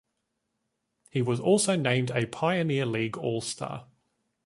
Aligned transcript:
He 1.11 1.21
was 1.21 1.39
also 1.39 1.75
named 1.75 2.09
a 2.09 2.25
Pioneer 2.25 2.87
League 2.87 3.17
All-Star. 3.19 3.85